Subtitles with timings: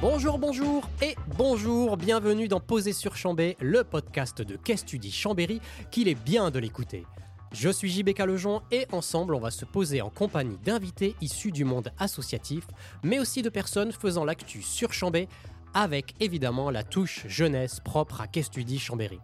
[0.00, 5.10] Bonjour, bonjour et bonjour, bienvenue dans Poser sur Chambé, le podcast de Qu'est-ce tu dis
[5.10, 5.60] Chambéry,
[5.90, 7.04] qu'il est bien de l'écouter.
[7.50, 11.64] Je suis JB Calejon et ensemble on va se poser en compagnie d'invités issus du
[11.64, 12.64] monde associatif,
[13.02, 15.26] mais aussi de personnes faisant l'actu sur Chambé,
[15.74, 19.18] avec évidemment la touche jeunesse propre à Qu'est-ce tu dis Chambéry.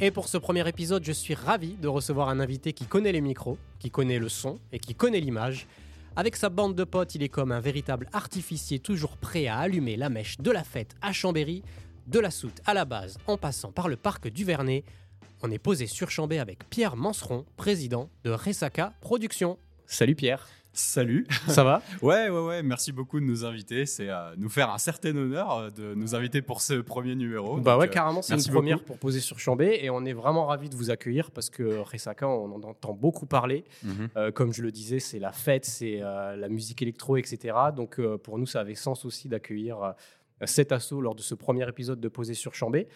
[0.00, 3.20] Et pour ce premier épisode, je suis ravi de recevoir un invité qui connaît les
[3.20, 5.68] micros, qui connaît le son et qui connaît l'image.
[6.16, 9.96] Avec sa bande de potes, il est comme un véritable artificier toujours prêt à allumer
[9.96, 11.62] la mèche de la fête à Chambéry,
[12.08, 14.84] de la soute à la base en passant par le parc du Vernet.
[15.42, 19.56] On est posé sur Chambé avec Pierre Manseron, président de Resaka Productions.
[19.86, 20.48] Salut Pierre.
[20.72, 21.26] Salut.
[21.48, 21.82] Ça va?
[22.00, 22.62] Ouais, ouais, ouais.
[22.62, 23.86] Merci beaucoup de nous inviter.
[23.86, 27.56] C'est euh, nous faire un certain honneur euh, de nous inviter pour ce premier numéro.
[27.56, 30.12] Bah Donc, ouais, euh, carrément, c'est une première pour poser sur Chambé et on est
[30.12, 33.64] vraiment ravis de vous accueillir parce que Resaka, on en entend beaucoup parler.
[33.82, 34.08] Mhm.
[34.16, 37.56] Euh, comme je le disais, c'est la fête, c'est euh, la musique électro, etc.
[37.74, 39.94] Donc pour nous, ça avait sens aussi d'accueillir
[40.44, 42.86] cet assaut lors de ce premier épisode de Poser sur Chambé.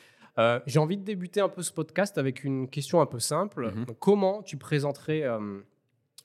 [0.67, 3.73] J'ai envie de débuter un peu ce podcast avec une question un peu simple.
[3.73, 3.87] Mhm.
[3.99, 5.25] Comment tu présenterais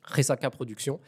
[0.03, 0.99] Resaka Productions?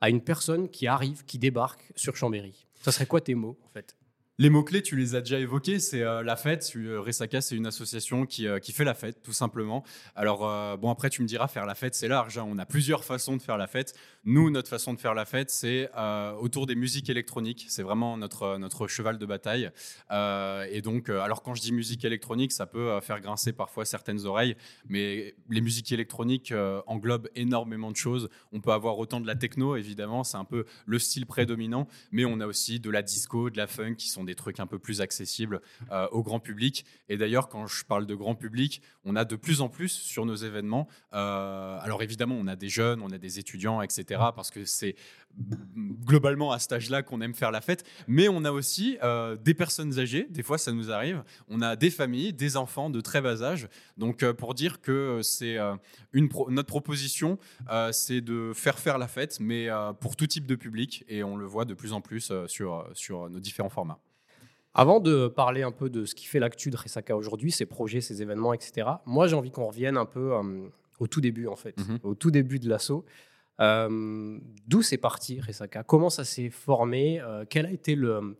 [0.00, 2.66] À une personne qui arrive, qui débarque sur Chambéry.
[2.82, 3.96] Ça serait quoi tes mots en fait?
[4.38, 5.78] Les mots-clés, tu les as déjà évoqués.
[5.78, 6.70] C'est euh, la fête.
[6.76, 9.82] Euh, Resaka, c'est une association qui, euh, qui fait la fête, tout simplement.
[10.14, 12.36] Alors, bon, après, tu me diras, faire la fête, c'est large.
[12.36, 12.44] hein.
[12.46, 13.94] On a plusieurs façons de faire la fête.
[14.24, 15.88] Nous, notre façon de faire la fête, c'est
[16.38, 17.64] autour des musiques électroniques.
[17.68, 19.70] C'est vraiment notre, notre cheval de bataille.
[20.10, 24.56] Et donc, alors, quand je dis musique électronique, ça peut faire grincer parfois certaines oreilles.
[24.88, 26.52] Mais les musiques électroniques
[26.86, 28.28] englobent énormément de choses.
[28.52, 30.24] On peut avoir autant de la techno, évidemment.
[30.24, 31.88] C'est un peu le style prédominant.
[32.10, 34.66] Mais on a aussi de la disco, de la funk, qui sont des trucs un
[34.66, 35.60] peu plus accessibles
[35.90, 36.84] euh, au grand public.
[37.08, 40.26] Et d'ailleurs, quand je parle de grand public, on a de plus en plus sur
[40.26, 40.88] nos événements.
[41.14, 44.20] euh, alors évidemment, on a des jeunes, on a des étudiants, etc.
[44.34, 44.96] Parce que c'est
[46.04, 47.84] globalement à cet âge-là qu'on aime faire la fête.
[48.06, 50.26] Mais on a aussi euh, des personnes âgées.
[50.30, 51.22] Des fois, ça nous arrive.
[51.48, 53.68] On a des familles, des enfants de très bas âge.
[53.96, 55.56] Donc, pour dire que c'est
[56.12, 57.38] une notre proposition,
[57.92, 59.68] c'est de faire faire la fête, mais
[60.00, 61.04] pour tout type de public.
[61.08, 64.00] Et on le voit de plus en plus sur, sur nos différents formats.
[64.78, 68.00] Avant de parler un peu de ce qui fait l'actu de Resaka aujourd'hui, ses projets,
[68.02, 71.56] ses événements, etc., moi j'ai envie qu'on revienne un peu euh, au tout début en
[71.56, 71.98] fait, Mhm.
[72.02, 73.04] au tout début de l'assaut.
[73.60, 77.20] Euh, D'où c'est parti Resaka Comment ça s'est formé?
[77.22, 78.36] Euh, Quel a été le,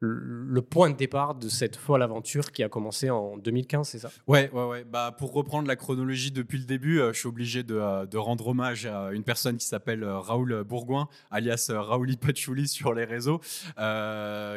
[0.00, 4.10] le, point de départ de cette folle aventure qui a commencé en 2015, c'est ça?
[4.26, 4.84] Ouais, ouais, ouais.
[4.84, 8.16] Bah, pour reprendre la chronologie depuis le début, euh, je suis obligé de, euh, de
[8.16, 13.04] rendre hommage à une personne qui s'appelle euh, Raoul Bourgoin, alias Raouli Patchouli sur les
[13.04, 13.40] réseaux,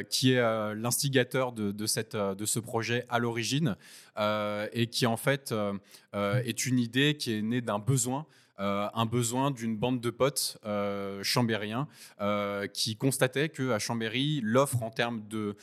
[0.09, 3.75] qui est l'instigateur de, cette, de ce projet à l'origine
[4.17, 5.53] et qui en fait
[6.13, 8.25] est une idée qui est née d'un besoin.
[8.63, 11.87] Euh, un besoin d'une bande de potes euh, chambériens
[12.21, 15.55] euh, qui constataient que à Chambéry, l'offre en termes de,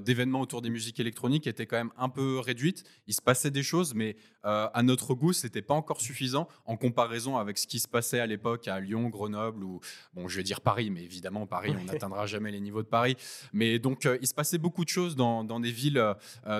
[0.00, 2.84] d'événements autour des musiques électroniques était quand même un peu réduite.
[3.06, 7.36] Il se passait des choses, mais à notre goût, c'était pas encore suffisant en comparaison
[7.36, 9.80] avec ce qui se passait à l'époque à Lyon, Grenoble ou,
[10.14, 13.16] bon, je vais dire Paris, mais évidemment, Paris, on n'atteindra jamais les niveaux de Paris.
[13.52, 16.02] Mais donc, il se passait beaucoup de choses dans, dans des villes,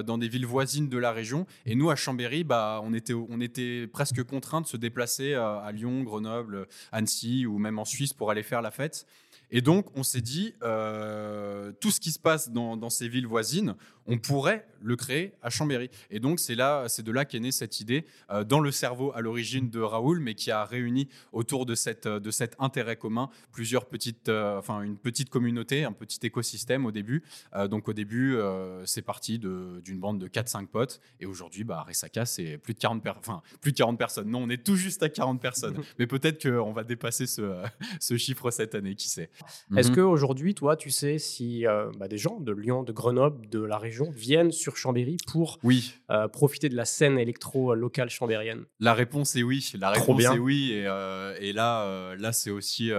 [0.04, 1.46] dans des villes voisines de la région.
[1.66, 5.69] Et nous, à Chambéry, bah, on, était, on était presque contraints de se déplacer euh,
[5.72, 9.06] Lyon, Grenoble, Annecy ou même en Suisse pour aller faire la fête.
[9.50, 13.74] Et donc, on s'est dit, euh, tout ce qui se passe dans ces villes voisines,
[14.10, 15.90] on pourrait le créer à Chambéry.
[16.10, 19.12] Et donc, c'est là, c'est de là qu'est née cette idée euh, dans le cerveau
[19.14, 23.28] à l'origine de Raoul, mais qui a réuni autour de, cette, de cet intérêt commun
[23.52, 27.22] plusieurs petites, euh, enfin une petite communauté, un petit écosystème au début.
[27.54, 31.00] Euh, donc, au début, euh, c'est parti d'une bande de 4-5 potes.
[31.20, 34.30] Et aujourd'hui, bah, Resaka, c'est plus de 40 per- enfin, plus de 40 personnes.
[34.30, 35.76] Non, on est tout juste à 40 personnes.
[35.98, 37.62] mais peut-être qu'on va dépasser ce,
[38.00, 39.28] ce chiffre cette année, qui sait.
[39.76, 39.96] Est-ce Mhm.
[39.96, 43.76] qu'aujourd'hui, toi, tu sais si euh, bah, des gens de Lyon, de Grenoble, de la
[43.76, 48.64] région viennent sur Chambéry pour Oui, euh, profiter de la scène électro euh, locale chambérienne
[48.78, 49.72] La réponse est oui.
[49.78, 50.72] La réponse est oui.
[50.72, 52.90] Et, euh, et là, là c'est aussi,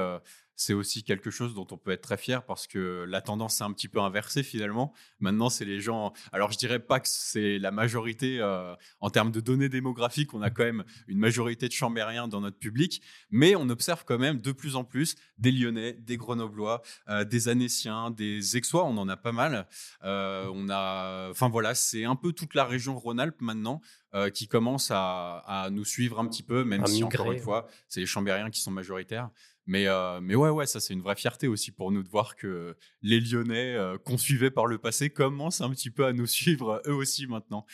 [0.55, 3.63] c'est aussi quelque chose dont on peut être très fier parce que la tendance est
[3.63, 4.93] un petit peu inversée finalement.
[5.19, 6.13] Maintenant, c'est les gens.
[6.31, 10.33] Alors, je dirais pas que c'est la majorité euh, en termes de données démographiques.
[10.33, 14.19] On a quand même une majorité de Chambériens dans notre public, mais on observe quand
[14.19, 18.85] même de plus en plus des Lyonnais, des Grenoblois, euh, des Annéciens, des Aixois.
[18.85, 19.67] On en a pas mal.
[20.03, 23.81] Euh, on a, enfin voilà, c'est un peu toute la région Rhône-Alpes maintenant
[24.13, 27.31] euh, qui commence à, à nous suivre un petit peu, même À si migrer, encore
[27.31, 27.43] une ouais.
[27.43, 29.29] fois, c'est les Chambériens qui sont majoritaires.
[29.67, 32.35] Mais, euh, mais ouais, ouais, ça c'est une vraie fierté aussi pour nous de voir
[32.35, 36.25] que les Lyonnais euh, qu'on suivait par le passé commencent un petit peu à nous
[36.25, 37.65] suivre eux aussi maintenant.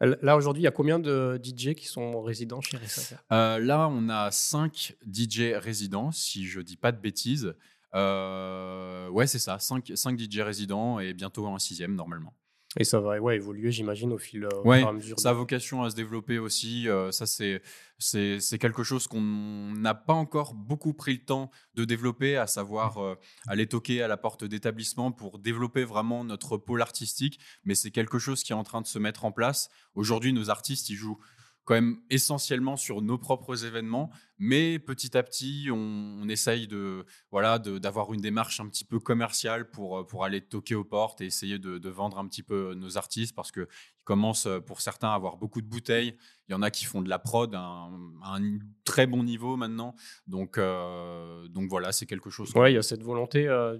[0.00, 3.86] Là, aujourd'hui, il y a combien de DJ qui sont résidents chez Resaka Euh, là,
[3.90, 7.54] on a 5 DJ résidents, si je dis pas de bêtises.
[7.94, 12.32] Euh, ouais, c'est ça, 5, 5 DJ résidents et bientôt un sixième normalement.
[12.78, 15.18] Et ça va ouais, évoluer, j'imagine, au fil au ouais, à mesure.
[15.18, 16.86] Ça a vocation à se développer aussi.
[17.10, 17.62] ça, c'est,
[17.98, 22.46] c'est, c'est quelque chose qu'on n'a pas encore beaucoup pris le temps de développer, à
[22.46, 23.16] savoir
[23.48, 27.40] aller toquer à la porte d'établissement pour développer vraiment notre pôle artistique.
[27.64, 29.68] Mais c'est quelque chose qui est en train de se mettre en place.
[29.96, 31.18] Aujourd'hui, nos artistes, ils jouent
[31.64, 37.58] quand même essentiellement sur nos propres événements, mais petit à petit, on, essaye de voilà
[37.58, 41.58] d'avoir une démarche un petit peu commerciale pour, pour aller toquer aux portes et essayer
[41.58, 43.66] de, vendre un petit peu nos artistes parce qu'ils
[44.04, 46.16] commencent pour certains à avoir beaucoup de bouteilles.
[46.48, 49.94] Il y en a qui font de la prod à un, très bon niveau maintenant.
[50.26, 52.52] Donc, euh, donc voilà, c'est quelque chose.
[52.54, 53.46] Oui, il y a cette volonté.
[53.46, 53.76] Euh,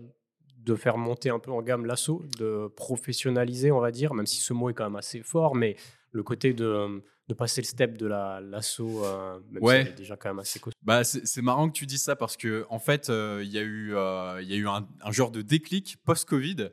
[0.65, 4.41] de faire monter un peu en gamme l'assaut, de professionnaliser, on va dire, même si
[4.41, 5.77] ce mot est quand même assez fort, mais
[6.12, 9.93] le côté de de passer le step de l'assaut, euh, ouais.
[9.97, 10.80] déjà quand même assez costaud.
[10.82, 13.62] Bah, c'est marrant que tu dises ça parce que en fait, euh, il y a
[13.62, 16.71] eu, euh, y a eu un, genre de déclic post-Covid,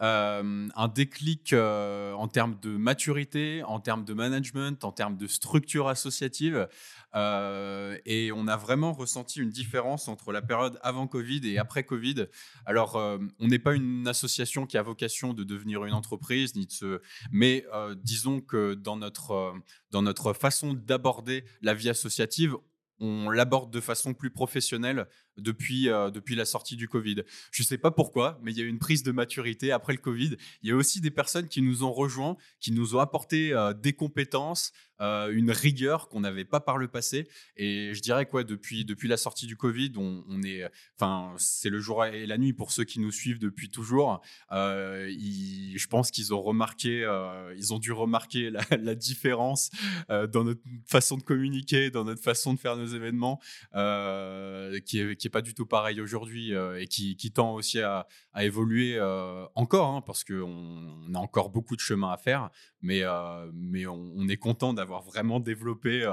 [0.00, 6.68] un déclic en termes de maturité, en termes de management, en termes de structure associative.
[7.14, 12.28] et on a vraiment ressenti une différence entre la période avant Covid et après Covid.
[12.64, 16.72] Alors, on n'est pas une association qui a vocation de devenir une entreprise, ni de
[16.72, 17.02] se...
[17.30, 17.66] mais
[18.02, 19.52] disons que dans notre,
[19.90, 22.56] dans notre façon d'aborder la vie associative,
[23.00, 25.06] on l'aborde de façon plus professionnelle
[25.36, 27.22] depuis, euh, depuis la sortie du Covid.
[27.50, 29.92] Je ne sais pas pourquoi, mais il y a eu une prise de maturité après
[29.92, 30.36] le Covid.
[30.62, 33.72] Il y a aussi des personnes qui nous ont rejoints, qui nous ont apporté euh,
[33.72, 37.28] des compétences, euh, une rigueur qu'on n'avait pas par le passé.
[37.56, 41.80] Et je dirais quoi, depuis, depuis la sortie du Covid, on, est, enfin, c'est le
[41.80, 44.20] jour et la nuit pour ceux qui nous suivent depuis toujours.
[44.50, 47.08] je pense qu'ils ont remarqué,
[47.56, 49.70] ils ont dû remarquer la, la différence
[50.08, 53.40] dans notre façon de communiquer, dans notre façon de faire nos événements,
[53.72, 58.06] qui est qui est pas du tout pareil aujourd'hui euh, et qui, tend aussi à,
[58.38, 62.50] évoluer euh, encore, hein, parce qu'on on a encore beaucoup de chemin à faire,
[62.82, 66.08] mais, euh, mais on, est content d'avoir vraiment développé,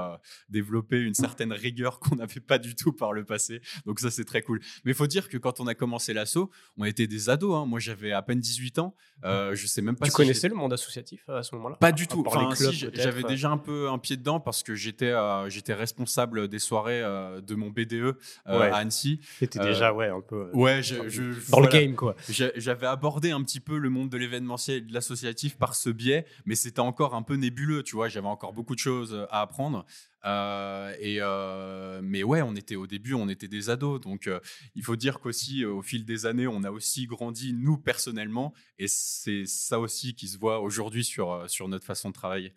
[0.48, 3.60] développé une certaine rigueur qu'on n'avait pas du tout par le passé.
[3.86, 4.60] Donc ça, c'est très cool.
[4.84, 7.54] Mais il faut dire que quand on a commencé l'assaut, on était des ados.
[7.54, 7.66] Hein.
[7.66, 8.94] Moi, j'avais à peine 18 ans.
[9.22, 11.76] je sais même pas tu connaissais le monde associatif à ce moment-là?
[11.76, 12.24] Pas du tout.
[12.26, 12.50] Enfin,
[12.92, 15.14] j'avais déjà un peu un pied dedans parce que j'étais
[15.48, 20.50] j'étais responsable des soirées de mon BDE à Annecy c'était déjà, ouais, un peu.
[20.52, 20.80] Euh, ouais,
[21.50, 22.14] dans le game, quoi.
[22.28, 26.26] J'avais abordé un petit peu le monde de l'événementiel et de l'associatif par ce biais,
[26.44, 28.08] mais c'était encore un peu nébuleux, tu vois.
[28.08, 29.86] J'avais encore beaucoup de choses euh, à apprendre.
[30.28, 31.20] Euh, et
[32.02, 34.30] mais ouais, on était au début, on était des ados, donc
[34.74, 38.88] il faut dire qu'aussi au fil des années, on a aussi grandi nous personnellement, et
[38.88, 42.52] c'est ça aussi qui se voit aujourd'hui sur sur notre façon de travailler.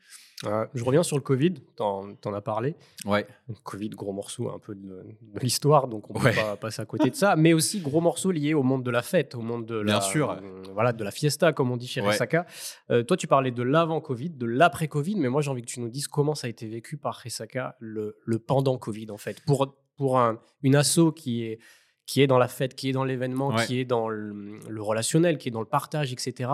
[0.73, 2.75] Je reviens sur le Covid, tu en, as parlé.
[3.05, 3.27] Ouais.
[3.63, 5.03] Covid, gros morceau un peu de,
[5.41, 8.31] l'histoire, donc on ne peut pas passer à côté de ça, mais aussi gros morceau
[8.31, 10.39] lié au monde de la fête, au monde de la, Bien sûr.
[10.73, 12.45] voilà, de la fiesta, comme on dit chez Resaka.
[12.89, 15.89] Euh, toi, tu parlais de l'avant-Covid, de l'après-Covid, mais moi j'ai envie que tu nous
[15.89, 19.41] dises comment ça a été vécu par Resaka, le, le pendant Covid en fait.
[19.45, 21.59] Pour, pour un, une asso qui est,
[22.05, 25.37] qui est dans la fête, qui est dans l'événement, qui est dans le, le relationnel,
[25.37, 26.51] qui est dans le partage, etc.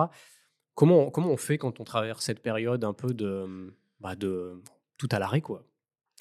[0.74, 4.62] Comment, comment on fait quand on traverse cette période un peu de, bah de
[4.96, 5.64] tout à l'arrêt quoi?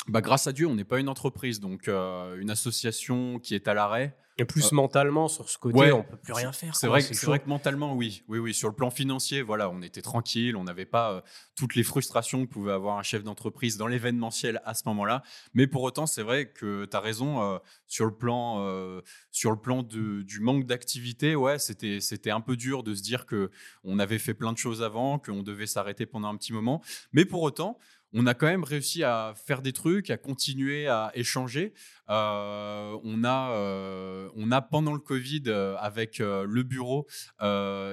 [0.07, 3.67] Bah, Grâce à Dieu, on n'est pas une entreprise, donc euh, une association qui est
[3.67, 4.15] à l'arrêt.
[4.39, 6.75] Et plus mentalement, sur ce côté, on peut plus rien faire.
[6.75, 8.23] C'est vrai, c'est vrai que mentalement, oui.
[8.27, 8.53] oui, oui.
[8.53, 11.21] Sur le plan financier, voilà, on était tranquille, on n'avait pas euh,
[11.55, 15.23] toutes les frustrations que pouvait avoir un chef d'entreprise dans l'événementiel à ce moment-là.
[15.55, 19.49] Mais pour autant, c'est vrai que tu as raison euh, sur le plan, euh, sur
[19.49, 21.35] le plan de, du manque d'activité.
[21.35, 23.49] Ouais, c'était, un peu dur de se dire que
[23.83, 26.83] on avait fait plein de choses avant, qu'on devait s'arrêter pendant un petit moment.
[27.11, 27.79] Mais pour autant,
[28.13, 31.73] on a quand même réussi à faire des trucs, à continuer à échanger.
[32.09, 37.07] Euh, on, a, euh, on a, pendant le Covid, euh, avec le bureau,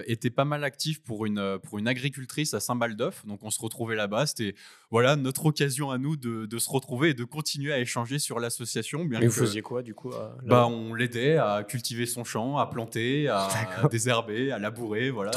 [0.06, 3.26] été pas mal actif pour une, pour une agricultrice à Saint-Baldoff.
[3.26, 4.26] Donc, on se retrouvait là-bas.
[4.26, 4.54] C'était
[4.90, 9.04] voilà, notre occasion à nous de, se retrouver et de continuer à échanger sur l'association.
[9.04, 10.12] Mais vous faisiez quoi, du coup
[10.44, 13.48] bah, On l'aidait à cultiver son champ, à planter, à
[13.90, 15.10] désherber, à labourer.
[15.10, 15.32] Voilà,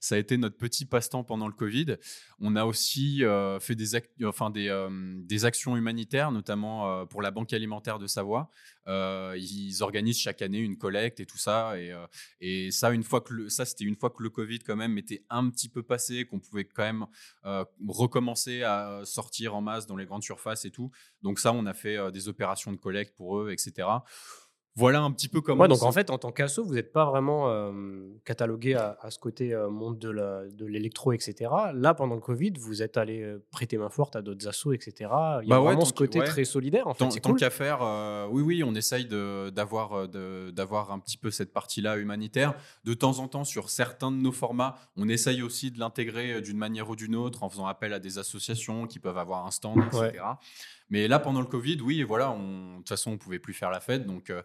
[0.00, 1.96] ça a été notre petit passe-temps pendant le Covid.
[2.40, 3.22] On a aussi
[3.60, 3.90] fait des,
[4.24, 4.88] enfin, des,
[5.22, 8.50] des actions humanitaires, notamment pour la Banque alimentaire de Savoie.
[8.86, 11.78] Euh, ils organisent chaque année une collecte et tout ça.
[11.78, 12.06] Et, euh,
[12.40, 15.24] et ça, une fois que ça, c'était une fois que le Covid quand même était
[15.30, 17.06] un petit peu passé, qu'on pouvait quand même
[17.44, 20.90] euh, recommencer à sortir en masse dans les grandes surfaces et tout.
[21.22, 23.86] Donc ça, on a fait des opérations de collecte pour eux, etc
[24.76, 25.62] voilà un petit peu comment.
[25.62, 27.72] Ouais, donc en fait, en tant qu'asso, vous n'êtes pas vraiment euh,
[28.24, 31.50] catalogué à, à ce côté euh, monde de l'électro, etc.
[31.74, 34.92] Là, pendant le Covid, vous êtes allé euh, prêter main forte à d'autres assos, etc.
[35.00, 35.10] Il y a
[35.48, 36.24] Bah ouais, vraiment ce côté ouais.
[36.26, 37.04] très solidaire, en fait.
[37.04, 37.38] Tant, C'est tant cool.
[37.38, 42.54] qu'à faire, euh, oui, oui, on essaye d'avoir d'avoir un petit peu cette partie-là humanitaire.
[42.84, 46.58] De temps en temps, sur certains de nos formats, on essaye aussi de l'intégrer d'une
[46.58, 49.78] manière ou d'une autre en faisant appel à des associations qui peuvent avoir un stand,
[49.86, 50.24] etc.
[50.94, 53.80] Mais là, pendant le Covid, oui, voilà, de toute façon, on pouvait plus faire la
[53.80, 54.42] fête, donc euh,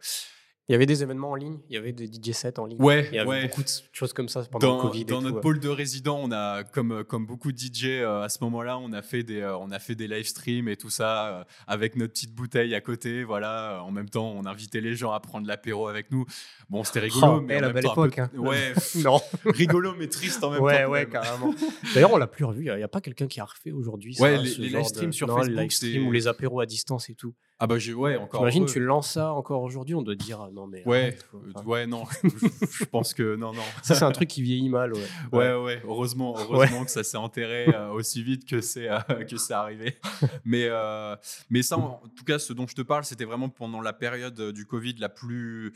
[0.69, 2.79] Il y avait des événements en ligne, il y avait des DJ sets en ligne.
[2.79, 3.47] Ouais, il y avait ouais.
[3.47, 5.01] beaucoup de choses comme ça pendant dans, le Covid.
[5.01, 5.41] et dans tout, notre ouais.
[5.41, 8.93] pôle de résidents, on a, comme, comme beaucoup de DJ euh, à ce moment-là, on
[8.93, 11.95] a fait des, euh, on a fait des live streams et tout ça euh, avec
[11.95, 13.23] notre petite bouteille à côté.
[13.23, 16.25] Voilà, en même temps, on invitait les gens à prendre l'apéro avec nous.
[16.69, 18.29] Bon, c'était rigolo, Oh, mais la belle temps, peu- hein.
[18.38, 18.73] Ouais,
[19.03, 20.91] Non, rigolo mais triste en même ouais, temps.
[20.91, 21.09] ouais, même.
[21.09, 21.51] carrément.
[21.95, 22.65] D'ailleurs, on l'a plus revu.
[22.67, 24.13] Il n'y a, pas quelqu'un qui a refait aujourd'hui.
[24.13, 26.11] ça, Ouais, les- ce les live streams sur non, les Facebook, live streams c'est- ou
[26.11, 27.33] les apéros à distance et tout.
[27.62, 28.46] Ah bah j'ai ouais encore.
[28.46, 28.66] Heureux.
[28.66, 30.82] tu lances ça encore aujourd'hui, on doit dire ah, non, mais.
[30.88, 31.42] Ouais, arrête, quoi.
[31.54, 32.30] Enfin, ouais non, je,
[32.72, 33.62] je pense que non non.
[33.84, 35.01] Ça, c'est un truc qui vieillit mal, ouais.
[35.34, 39.00] Ouais, ouais, heureusement, heureusement que ça s'est enterré euh, aussi vite que c'est euh,
[39.30, 39.98] que c'est arrivé.
[40.46, 41.16] Mais euh,
[41.50, 44.39] mais ça, en tout cas, ce dont je te parle, c'était vraiment pendant la période
[44.51, 45.74] du Covid la plus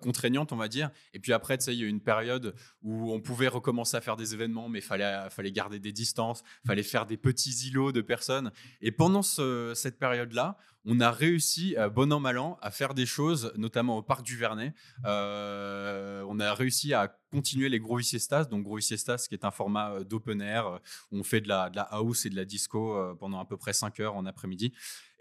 [0.00, 0.90] contraignante, on va dire.
[1.14, 3.96] Et puis après, tu sais, il y a eu une période où on pouvait recommencer
[3.96, 7.92] à faire des événements, mais fallait fallait garder des distances, fallait faire des petits îlots
[7.92, 8.50] de personnes.
[8.80, 12.94] Et pendant ce- cette période-là, on a réussi, euh, bon an mal an, à faire
[12.94, 14.74] des choses, notamment au parc du Vernet.
[15.04, 18.44] Euh, on a réussi à continuer les Groovy Siestas.
[18.44, 20.78] Donc Groovy Siestas, qui est un format euh, d'open air, euh,
[21.10, 23.56] on fait de la, de la house et de la disco euh, pendant à peu
[23.56, 24.72] près 5 heures en après-midi.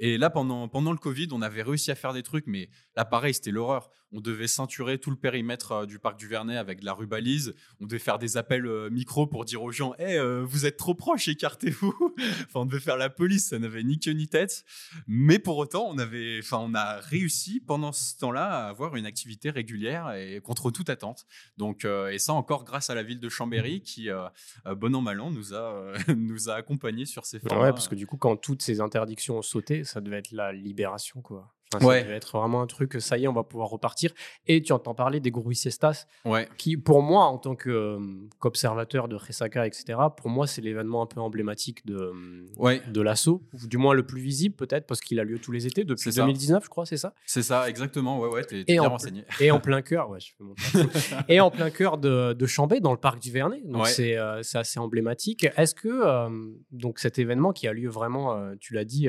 [0.04, 3.06] Et là, pendant, pendant le Covid, on avait réussi à faire des trucs, mais là,
[3.06, 3.92] pareil, c'était l'horreur.
[4.14, 7.54] On devait ceinturer tout le périmètre du parc du Vernet avec de la rubalise.
[7.80, 10.96] On devait faire des appels micro pour dire aux gens Hey, euh, vous êtes trop
[10.96, 11.94] proches, écartez-vous.
[12.18, 14.66] enfin, on devait faire la police, ça n'avait ni queue ni tête.
[15.08, 19.06] Mais pour autant, on, avait, enfin, on a réussi pendant ce temps-là à avoir une
[19.06, 21.26] activité régulière et contre toute attente.
[21.58, 24.28] Donc, et ça encore grâce à la ville de Chambéry qui, euh,
[24.66, 27.66] euh, bon an mal an, nous a, euh, nous a accompagnés sur ces formats.
[27.66, 30.52] Ouais, parce que du coup, quand toutes ces interdictions ont sauté, ça devait être la
[30.52, 31.54] libération, quoi.
[31.74, 32.00] Enfin, Ouais.
[32.00, 34.12] Ça devait être vraiment un truc, ça y est, on va pouvoir repartir.
[34.48, 38.00] Et tu entends parler des Siestas, Ouais, qui, pour moi, en tant euh,
[38.40, 43.02] qu'observateur de Resaka, etc., pour moi, c'est l'événement un peu emblématique de, euh, ouais, de
[43.02, 45.84] l'assaut, ou du moins le plus visible, peut-être, parce qu'il a lieu tous les étés,
[45.84, 46.22] depuis C'est ça.
[46.22, 47.14] 2019, je crois, c'est ça?
[47.26, 48.20] C'est ça, exactement.
[48.20, 49.24] Ouais, ouais, t'es bien en renseigné.
[49.40, 50.54] Et en plein cœur, ouais, je fais mon
[51.30, 53.62] et en plein cœur de, de Chambé, dans le parc du Vernet.
[53.66, 53.90] Donc Ouais.
[53.90, 55.48] c'est euh, assez emblématique.
[55.58, 56.30] Est-ce que euh,
[56.72, 59.08] donc cet événement qui a lieu vraiment, tu l'as dit,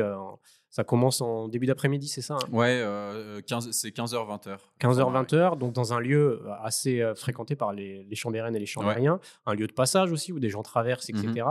[0.73, 2.49] ça commence en début d'après-midi, c'est ça hein?
[2.51, 4.57] Ouais, euh, 15 c'est 15h, 20h.
[4.81, 8.59] 15h, 20h, donc dans un lieu euh, assez euh, fréquenté par les, les Chambériennes et
[8.59, 11.27] les Chambériens, un lieu de passage aussi où des gens traversent, etc.
[11.29, 11.45] Mhm.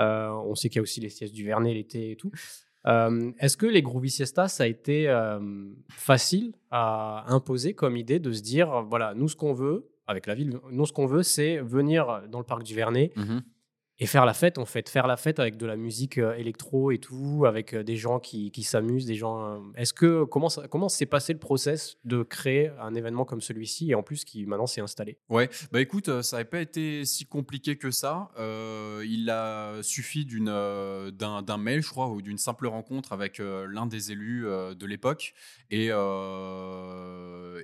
[0.00, 2.32] Euh, on sait qu'il y a aussi les siestes du Vernet l'été et tout.
[2.86, 5.08] Euh, Est-ce que les Groovy Siestas, ça a été
[5.90, 10.34] facile à imposer comme idée de se dire, voilà, nous ce qu'on veut, avec la
[10.34, 13.42] ville, nous ce qu'on veut, c'est venir dans le parc du Vernet Mhm.
[14.00, 16.90] Et faire la fête, en fait, faire la fête avec de la musique euh, électro
[16.90, 19.44] et tout, avec euh, des gens qui, qui s'amusent, des gens.
[19.44, 23.92] euh, Est-ce que comment comment s'est passé le process de créer un événement comme celui-ci
[23.92, 25.18] et en plus qui maintenant s'est installé?
[25.28, 28.30] Ouais, bah écoute, ça n'avait pas été si compliqué que ça.
[28.36, 33.86] Il a suffi d'une, euh, d'un, mail, je crois, ou d'une simple rencontre avec l'un
[33.86, 35.34] des élus de l'époque.
[35.70, 35.90] Et,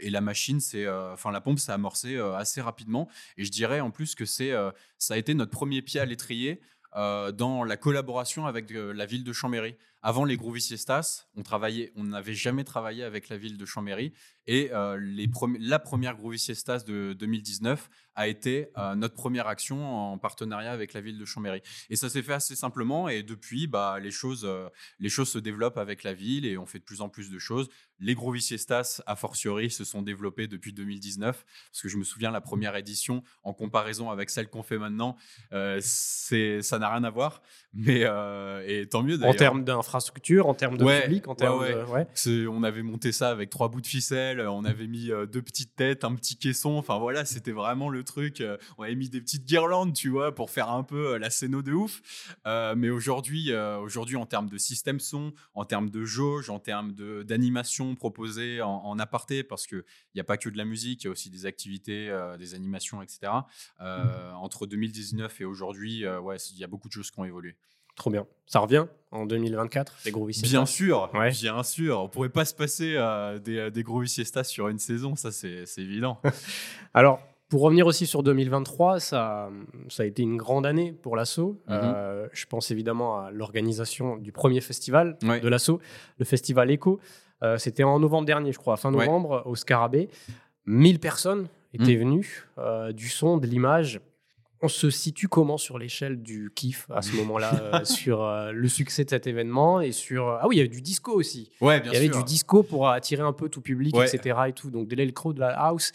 [0.00, 3.09] et la machine, c'est, euh, enfin la pompe s'est amorcée euh, assez rapidement.
[3.37, 6.04] Et je dirais en plus que c'est, euh, ça a été notre premier pied à
[6.04, 6.61] l'étrier
[6.92, 9.76] dans la collaboration avec la ville de Chambéry.
[10.02, 14.12] Avant les Groovy Siestas, on travaillait, on n'avait jamais travaillé avec la ville de Chambéry.
[14.47, 19.47] Et euh, les premi- la première Groovy Siestas de 2019 a été euh, notre première
[19.47, 21.61] action en partenariat avec la ville de Chambéry.
[21.90, 23.09] Et ça s'est fait assez simplement.
[23.09, 26.66] Et depuis, bah, les, choses, euh, les choses se développent avec la ville et on
[26.66, 27.69] fait de plus en plus de choses.
[28.00, 31.45] Les Groovy Siestas, a fortiori, se sont développés depuis 2019.
[31.71, 35.16] Parce que je me souviens, la première édition, en comparaison avec celle qu'on fait maintenant,
[35.50, 37.42] ça n'a rien à voir.
[37.75, 38.00] Mais,
[38.66, 39.37] et tant mieux En d'ailleurs.
[39.37, 41.75] termes d'infrastructure, en termes de Ouais, public, en termes ouais.
[41.85, 42.47] Ouais.
[42.49, 45.75] On avait monté ça avec trois bouts de ficelle, on avait mis euh, deux petites
[45.76, 46.76] têtes, un petit caisson.
[46.76, 48.40] Enfin voilà, c'était vraiment le truc.
[48.40, 51.30] euh, on avait mis des petites guirlandes, tu vois, pour faire un peu euh, la
[51.30, 52.00] scéno de ouf.
[52.47, 56.59] Euh, mais aujourd'hui, euh, aujourd'hui, en termes de système son, en termes de jauge, en
[56.59, 56.92] termes
[57.25, 59.82] d'animation proposée en, en aparté, parce qu'il
[60.14, 62.54] n'y a pas que de la musique, il y a aussi des activités, euh, des
[62.54, 63.32] animations, etc.
[63.80, 67.56] Euh, entre 2019 et aujourd'hui, ouais, il y a beaucoup de choses qui ont évolué.
[68.00, 68.26] Trop bien.
[68.47, 71.30] Ça revient en 2024, les Siestas Bien sûr, Ouais.
[71.33, 72.00] bien sûr.
[72.00, 75.64] On pourrait pas se passer euh, des, des gros siestas sur une saison, ça c'est
[75.76, 76.16] évident.
[76.95, 79.50] Alors, pour revenir aussi sur 2023, ça,
[79.90, 81.61] ça a été une grande année pour l'assaut.
[81.69, 81.78] Mhm.
[81.83, 85.40] Euh, je pense évidemment à l'organisation du premier festival Ouais.
[85.40, 85.78] de l'assaut,
[86.19, 87.00] le festival Echo.
[87.42, 89.04] Euh, C'était en novembre dernier, je crois, fin Ouais.
[89.04, 90.09] novembre, au Scarabée.
[90.64, 92.00] 1000 personnes étaient Mm.
[92.00, 94.00] venues, euh, du son, de l'image.
[94.62, 98.69] On se situe comment sur l'échelle du kiff à ce moment-là, euh, sur euh, le
[98.69, 100.29] succès de cet événement et sur.
[100.29, 101.50] Ah oui, il y avait du disco aussi.
[101.62, 104.07] Ouais, bien il y avait du disco pour attirer un peu tout public, Ouais.
[104.14, 104.38] etc.
[104.49, 104.71] Et tout.
[104.71, 105.93] Donc de l'électro, de la house,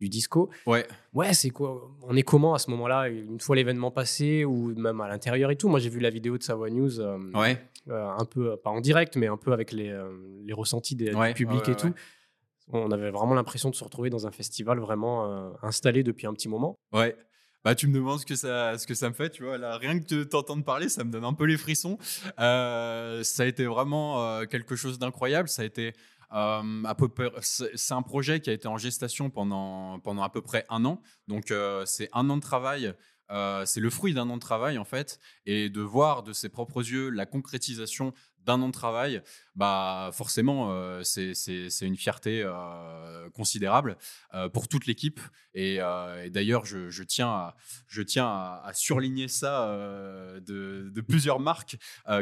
[0.00, 0.50] du disco.
[0.66, 0.86] Ouais.
[1.14, 5.00] Ouais, c'est quoi On est comment à ce moment-là Une fois l'événement passé ou même
[5.00, 5.68] à l'intérieur et tout?
[5.68, 7.58] Moi, j'ai vu la vidéo de Savoie News, euh, Ouais.
[7.88, 10.08] euh, un peu, euh, pas en direct, mais un peu avec les, euh,
[10.44, 11.92] les ressentis des, Ouais, du public ouais, et tout.
[12.72, 16.34] On avait vraiment l'impression de se retrouver dans un festival vraiment euh, installé depuis un
[16.34, 16.78] petit moment.
[16.92, 17.16] Ouais.
[17.66, 19.58] Bah, tu me demandes ce que ça, ce que ça me fait, tu vois.
[19.58, 21.98] Là, rien que de t'entendre parler, ça me donne un peu les frissons.
[22.38, 25.48] Euh, ça a été vraiment euh, quelque chose d'incroyable.
[25.48, 25.92] Ça a été
[26.32, 27.32] euh, peu.
[27.40, 31.02] C'est un projet qui a été en gestation pendant, pendant à peu près un an.
[31.26, 31.52] Donc,
[31.86, 32.94] c'est un an de travail.
[33.64, 35.18] c'est le fruit d'un an de travail, en fait.
[35.44, 38.14] Et de voir de ses propres yeux la concrétisation
[38.46, 39.22] d'un an de travail,
[39.56, 43.96] bah forcément, euh, c'est une fierté euh, considérable
[44.34, 45.20] euh, pour toute l'équipe.
[45.54, 47.56] Et, euh, et d'ailleurs, je, je tiens, à,
[47.88, 49.74] je tiens à, surligner ça
[50.40, 51.76] de, plusieurs marques,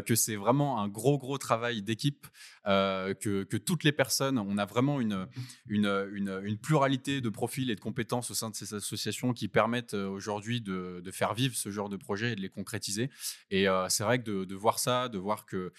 [0.07, 2.29] que c'est vraiment un gros, gros travail d'équipe,
[2.65, 5.27] que, que toutes les personnes, on a vraiment une,
[5.67, 6.09] une,
[6.45, 10.61] une, pluralité de profils et de compétences au sein de ces associations qui permettent aujourd'hui
[10.61, 13.11] de, de faire vivre ce genre de projet et de les concrétiser.
[13.51, 15.73] Et c'est vrai que de, voir ça, de voir que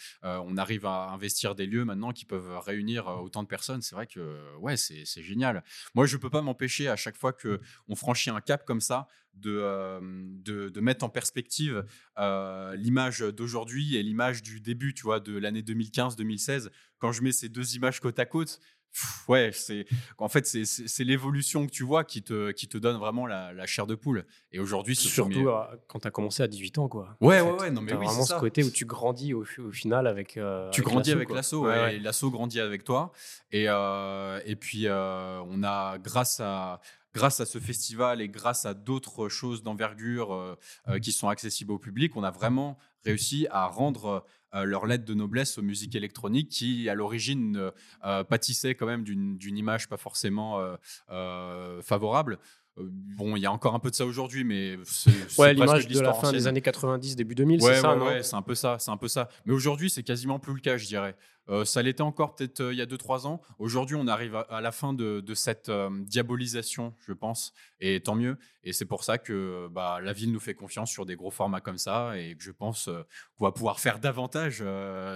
[0.45, 3.95] on arrive à investir des lieux maintenant qui peuvent réunir euh, autant de personnes, c'est
[3.95, 5.63] vrai que ouais, c'est génial.
[5.93, 9.07] Moi, je peux pas m'empêcher à chaque fois que on franchit un cap comme ça
[9.35, 11.85] de, euh, de, mettre en perspective
[12.17, 16.69] euh, l'image d'aujourd'hui et l'image du début, tu vois, de l'année 2015-2016.
[16.99, 18.59] Quand je mets ces deux images côte à côte,
[18.95, 19.85] pff, ouais, c'est
[20.17, 23.65] en fait c'est- l'évolution que tu vois qui te, qui te donne vraiment la, la
[23.65, 24.25] chair de poule.
[24.51, 26.87] Et aujourd'hui, Surtout euh, quand tu as commencé à 18 ans.
[26.87, 27.61] Quoi, Ouais, ouais, fait.
[27.63, 28.39] ouais, non, mais oui, vraiment ce ça.
[28.39, 30.37] côté où tu grandis au, au final avec.
[30.37, 33.11] euh, tu grandis avec l'assaut, Ouais, ouais, et l'assaut grandit avec toi.
[33.51, 36.79] Et, euh, et puis, euh, on a, grâce à,
[37.13, 41.79] grâce à ce festival et grâce à d'autres choses d'envergure euh, qui sont accessibles au
[41.79, 44.25] public, on a vraiment réussi à rendre
[44.63, 47.71] leur lettre de noblesse aux musiques électroniques qui, à l'origine,
[48.05, 50.75] euh, pâtissaient quand même d'une image pas forcément euh,
[51.09, 52.39] euh, favorable.
[52.77, 55.87] Euh, Bon, il y a encore un peu de ça aujourd'hui, mais c'est Ouais, l'image
[55.87, 58.35] de la fin des années 90, début 2000, Ouais, c'est ça, ouais, non ouais, c'est
[58.35, 59.29] un peu ça, c'est un peu ça.
[59.45, 61.15] Mais aujourd'hui, c'est quasiment plus le cas, je dirais.
[61.47, 63.39] Euh, ça l'était encore peut-être euh, il y a 2-3 ans.
[63.59, 68.01] Aujourd'hui, on arrive à, à la fin de, de cette euh, diabolisation, je pense, et
[68.01, 68.37] tant mieux.
[68.63, 71.61] Et c'est pour ça que bah, la ville nous fait confiance sur des gros formats
[71.61, 72.89] comme ça, et que je pense
[73.37, 74.63] qu'on va pouvoir faire davantage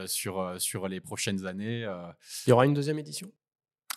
[0.05, 1.81] sur, sur les prochaines années.
[2.45, 3.29] Il y aura une deuxième édition?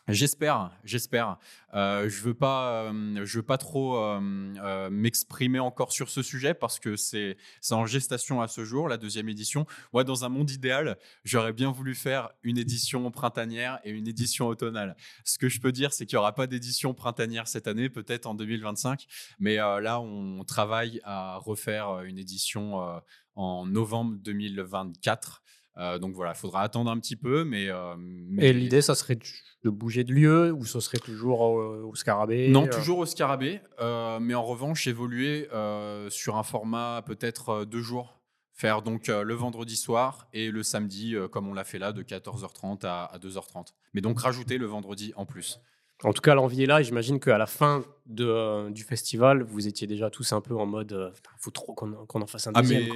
[0.09, 1.39] J'espère, j'espère.
[1.75, 6.97] Euh, je veux euh, veux pas trop euh, m'exprimer encore sur ce sujet parce que
[6.97, 7.37] c'est
[7.71, 9.65] en gestation à ce jour la deuxième édition.
[9.93, 14.49] Moi, dans un monde idéal, j'aurais bien voulu faire une édition printanière et une édition
[14.49, 14.97] automnale.
[15.25, 18.27] Ce que je peux dire, c'est qu'il y aura pas d'édition printanière cette année, peut-être
[18.27, 19.07] en 2025,
[19.39, 23.01] mais là, on travaille à refaire une édition
[23.37, 25.43] en novembre 2024.
[25.79, 28.95] Euh, donc voilà, il faudra attendre un petit peu, mais, euh, mais- Et l'idée, ça
[28.95, 29.17] serait
[29.65, 33.07] de- bouger de lieu ou ce serait toujours au, au Scarabée Non, euh, toujours au
[33.07, 38.19] Scarabée, euh, mais en revanche, évoluer euh, sur un format peut-être euh, deux jours.
[38.55, 41.93] Faire donc euh, le vendredi soir et le samedi, euh, comme on l'a fait là,
[41.93, 43.69] de 14h30 à, à 2h30.
[43.95, 45.59] Mais donc rajouter le vendredi en plus.
[46.05, 49.43] En tout cas, l'envie est là et j'imagine qu'à la fin de, euh, du festival,
[49.43, 52.53] vous étiez déjà tous un peu en mode euh, faut trop qu'on en fasse un
[52.55, 52.89] Ah deuxième.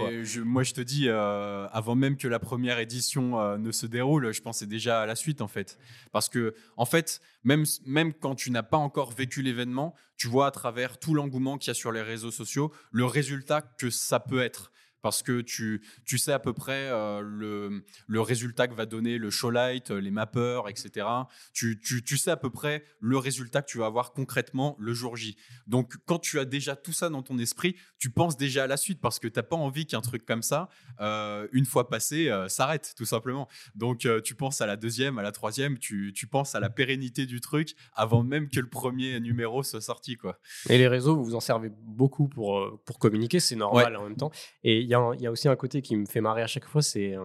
[0.44, 4.32] moi je te dis, euh, avant même que la première édition euh, ne se déroule,
[4.32, 5.78] je pensais déjà à la suite en fait.
[6.12, 10.48] Parce que en fait, même, même quand tu n'as pas encore vécu l'événement, tu vois
[10.48, 14.18] à travers tout l'engouement qu'il y a sur les réseaux sociaux, le résultat que ça
[14.18, 14.72] peut être.
[15.06, 19.18] Parce que tu, tu sais à peu près euh, le, le résultat que va donner
[19.18, 21.06] le showlight, les mappeurs, etc.
[21.52, 24.94] Tu, tu, tu sais à peu près le résultat que tu vas avoir concrètement le
[24.94, 25.36] jour J.
[25.68, 28.76] Donc, quand tu as déjà tout ça dans ton esprit, tu penses déjà à la
[28.76, 32.28] suite parce que tu n'as pas envie qu'un truc comme ça, euh, une fois passé,
[32.28, 33.46] euh, s'arrête, tout simplement.
[33.76, 37.26] Donc, tu penses à la deuxième, à la troisième, tu, tu penses à la pérennité
[37.26, 40.16] du truc avant même que le premier numéro soit sorti.
[40.16, 40.40] Quoi.
[40.68, 44.16] Et les réseaux, vous vous en servez beaucoup pour, pour communiquer, c'est normal en même
[44.16, 44.32] temps.
[44.64, 46.46] Et il y, a il y a aussi un côté qui me fait marrer à
[46.46, 47.24] chaque fois, c'est euh,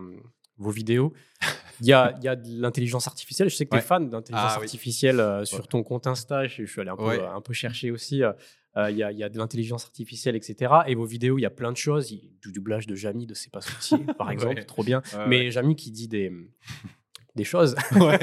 [0.57, 1.13] vos vidéos.
[1.81, 3.49] Il y a, y a de l'intelligence artificielle.
[3.49, 3.85] Je sais que tu es Ouais.
[3.85, 4.65] fan d'intelligence Ah oui.
[4.65, 5.65] artificielle euh, sur Ouais.
[5.67, 6.45] ton compte Insta.
[6.47, 7.19] Je, je suis allé un peu, Ouais.
[7.19, 8.23] un peu chercher aussi.
[8.23, 8.33] euh,
[8.89, 10.71] Il y, a, y a de l'intelligence artificielle, etc.
[10.87, 12.11] Et vos vidéos, il y a plein de choses.
[12.11, 13.59] Y a du doublage de Jamy de C'est pas
[14.17, 14.63] par exemple, Ouais.
[14.65, 15.01] trop bien.
[15.13, 16.31] Ouais, Mais Jamy qui dit des,
[17.35, 17.75] des choses.
[17.95, 18.19] ouais.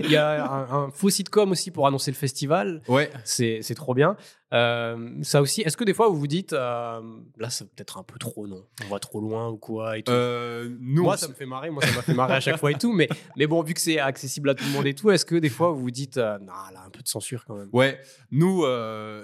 [0.00, 2.82] il y a un, un faux sitcom aussi pour annoncer le festival.
[2.88, 3.10] ouais.
[3.24, 4.16] C'est c'est trop bien.
[4.52, 7.00] Euh, ça aussi, est-ce que des fois vous vous dites, euh,
[7.38, 8.64] là c'est peut-être un peu trop, non?
[8.84, 10.10] On va trop loin ou quoi et tout?
[10.10, 12.72] Euh, nous, Moi ça me fait marrer, moi ça m'a fait marrer à chaque fois
[12.72, 15.12] et tout, mais, mais bon, vu que c'est accessible à tout le monde et tout,
[15.12, 17.54] est-ce que des fois vous vous dites, euh, non, là un peu de censure quand
[17.54, 17.68] même?
[17.72, 18.00] Ouais,
[18.32, 18.64] nous,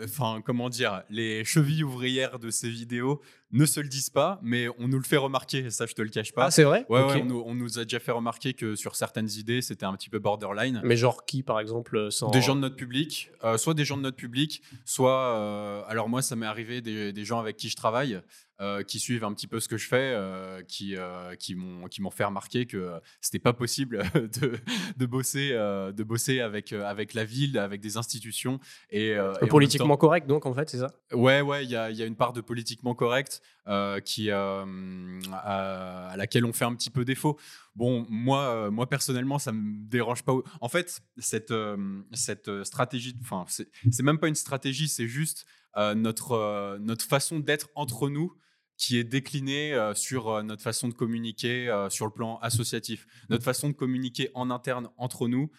[0.05, 3.21] enfin, comment dire, les chevilles ouvrières de ces vidéos
[3.53, 6.09] ne se le disent pas, mais on nous le fait remarquer, ça, je te le
[6.09, 6.47] cache pas.
[6.47, 6.85] Ah, c'est vrai?
[6.89, 9.87] Ouais, ouais, on nous, on nous a déjà fait remarquer que sur certaines idées, c'était
[9.87, 10.81] un petit peu borderline.
[10.85, 12.31] Mais genre qui par exemple sans...
[12.31, 15.15] Des gens de notre public, soit des gens de notre public, soit.
[15.16, 18.20] Euh, alors, moi, ça m'est arrivé des, des gens avec qui je travaille,
[18.61, 21.88] euh, qui suivent un petit peu ce que je fais, euh, qui, euh, qui m'ont
[21.88, 24.59] qui m'ont fait remarquer que c'était pas possible de,
[24.96, 28.59] de, bosser, de bosser avec, avec la ville, avec des institutions.
[28.90, 29.16] Et,
[29.48, 30.88] Politiquement temps- correct donc en fait, c'est ça?
[31.12, 35.20] Ouais, ouais, il y a, il y a une part de politiquement correct euh, euh,
[35.33, 37.37] à, laquelle on fait un petit peu défaut.
[37.74, 40.35] Bon, moi, euh, moi personnellement, ça me dérange pas.
[40.61, 41.52] En fait, cette,
[42.12, 48.09] cette stratégie, enfin, c'est même pas une stratégie, c'est juste notre, notre façon d'être entre
[48.09, 48.33] nous
[48.79, 53.07] qui est déclinée sur notre façon de communiquer sur le plan associatif.
[53.29, 55.50] Notre façon de communiquer en interne entre nous,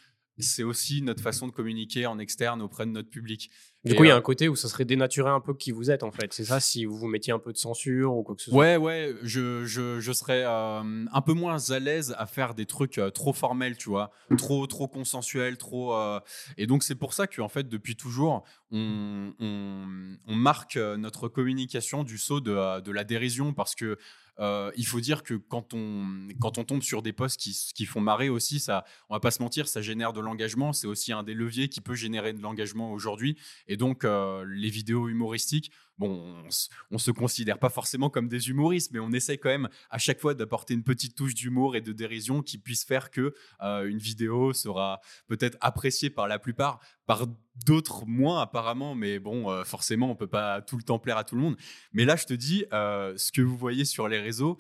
[0.43, 3.49] c'est aussi notre façon de communiquer en externe auprès de notre public.
[3.85, 5.53] Du Et, coup, il y a euh, un côté où ça serait dénaturer un peu
[5.53, 6.33] qui vous êtes en fait.
[6.33, 8.59] C'est ça si vous vous mettiez un peu de censure ou quoi que ce soit.
[8.59, 12.65] Ouais, ouais, je, je, je serais euh, un peu moins à l'aise à faire des
[12.65, 15.95] trucs euh, trop formels, tu vois, trop, trop consensuels, trop.
[16.57, 22.03] Et donc, c'est pour ça qu'en fait, depuis toujours, on, on, on marque notre communication
[22.03, 23.97] du saut de, de la dérision parce que.
[24.39, 27.85] Euh, il faut dire que quand on, quand on tombe sur des posts qui, qui
[27.85, 30.73] font marrer aussi, ça, on va pas se mentir, ça génère de l'engagement.
[30.73, 33.37] C'est aussi un des leviers qui peut générer de l'engagement aujourd'hui.
[33.67, 36.43] Et donc, euh, les vidéos humoristiques, bon,
[36.91, 40.19] on, se considère pas forcément comme des humoristes, mais on essaie quand même à chaque
[40.19, 43.97] fois d'apporter une petite touche d'humour et de dérision qui puisse faire que euh, une
[43.97, 47.25] vidéo sera peut-être appréciée par la plupart, par
[47.65, 51.23] d'autres moins apparemment, mais bon, euh, forcément, on peut pas tout le temps plaire à
[51.23, 51.57] tout le monde.
[51.93, 54.57] Mais là, je te dis, euh, ce que vous voyez sur les réseaux,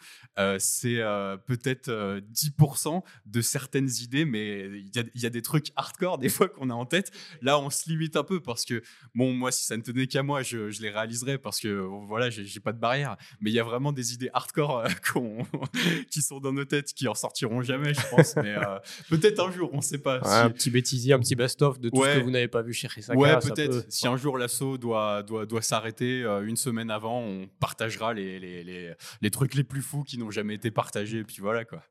[0.57, 1.01] c'est
[1.45, 5.71] peut-être euh, 10% de certaines idées, mais il y a, il y a des trucs
[5.75, 7.11] hardcore des fois qu'on a en tête.
[7.41, 8.81] Là, on se limite un peu parce que,
[9.13, 11.67] bon, moi, si ça ne tenait qu'à moi, je, je les réaliserais parce que,
[12.07, 13.17] voilà, j'ai pas de barrière.
[13.41, 14.87] Mais il y a vraiment des idées hardcore euh,
[16.11, 18.35] qui sont dans nos têtes, qui en sortiront jamais, je pense.
[18.37, 20.19] mais euh, peut-être un jour, on sait pas.
[20.19, 22.13] Ouais, Si- un petit bêtisier, un petit best-of de tout Ouais.
[22.13, 23.17] ce que vous n'avez pas vu chez Risaka.
[23.19, 23.81] Ouais, peut-être.
[23.81, 28.13] peut- Si un jour l'assaut doit, doit, doit s'arrêter euh, une semaine avant, on partagera
[28.13, 31.17] les, les, les, les trucs les plus fous qui n'ont jamais été partagés.
[31.19, 31.81] Et puis voilà, quoi.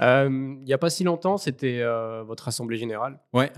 [0.00, 1.82] Il n'y a pas si longtemps, c'était
[2.24, 3.20] votre assemblée générale.
[3.32, 3.52] Ouais,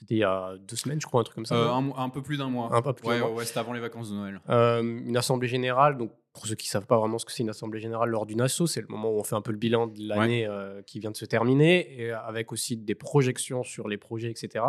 [0.00, 1.54] C'était il y a deux semaines, je crois, un truc comme ça.
[1.54, 2.74] euh, un, peu plus d'un mois.
[2.74, 4.40] Un peu plus d'un ouais, ouais, ouais, c'était avant les vacances de Noël.
[4.48, 7.42] Euh, une assemblée générale, donc pour ceux qui ne savent pas vraiment ce que c'est
[7.42, 9.58] une assemblée générale lors d'une asso, c'est le moment où on fait un peu le
[9.58, 13.88] bilan de l'année euh, qui vient de se terminer, et avec aussi des projections sur
[13.88, 14.64] les projets, etc.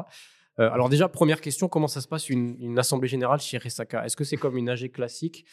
[0.58, 4.06] Alors déjà, première question, comment ça se passe une, une assemblée générale chez Resaka?
[4.06, 5.46] Est-ce que c'est comme une AG classique?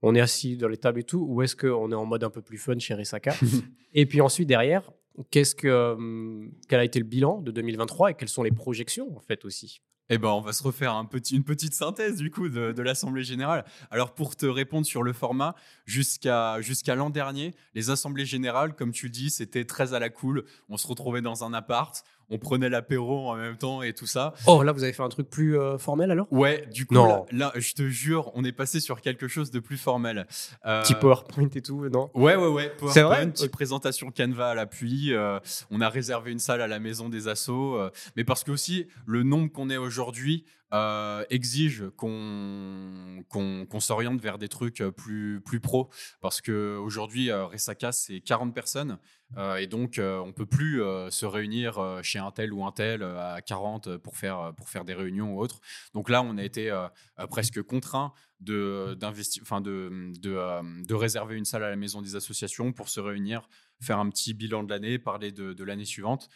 [0.00, 2.30] On est assis dans les tables et tout, ou est-ce qu'on est en mode un
[2.30, 3.34] peu plus fun chez Resaka?
[3.94, 4.90] Et puis ensuite, derrière,
[5.30, 9.16] qu'est-ce que, euh, quel a été le bilan de 2023 et quelles sont les projections
[9.16, 9.80] en fait aussi?
[10.14, 13.64] Eh ben, on va se refaire une petite synthèse du coup de, l'Assemblée générale.
[13.90, 15.54] Alors pour te répondre sur le format,
[15.86, 20.10] jusqu'à jusqu'à l'an dernier, les assemblées générales, comme tu le dis, c'était très à la
[20.10, 20.44] cool.
[20.68, 24.32] On se retrouvait dans un appart, on prenait l'apéro en même temps et tout ça.
[24.46, 26.26] Oh, là, vous avez fait un truc plus euh, formel alors?
[26.32, 27.06] Ouais, du coup, Non.
[27.06, 30.26] là, là, je te jure, on est passé sur quelque chose de plus formel.
[30.66, 32.10] Euh, Petit PowerPoint et tout, non?
[32.14, 32.72] Ouais, ouais, ouais.
[32.88, 33.16] C'est vrai?
[33.16, 35.12] PowerPoint, petite présentation Canva à l'appui.
[35.12, 35.38] euh,
[35.70, 37.76] on a réservé une salle à la maison des assos.
[37.76, 44.38] euh, mais parce que aussi, le nombre qu'on est aujourd'hui euh, exige qu'on s'oriente vers
[44.38, 45.90] des trucs euh, plus, plus pro.
[46.20, 48.98] Parce qu'aujourd'hui, Resaka, c'est 40 personnes.
[49.36, 52.64] euh, et donc, euh, on peut plus euh, se réunir euh, chez un tel ou
[52.64, 55.60] un tel euh, à 40 pour faire, pour faire des réunions ou autres.
[55.94, 56.86] Donc là, on a été euh,
[57.18, 62.16] euh, presque contraint de, de, de, euh, de réserver une salle à la maison des
[62.16, 63.48] associations pour se réunir,
[63.80, 66.28] faire un petit bilan de l'année, parler de l'année suivante.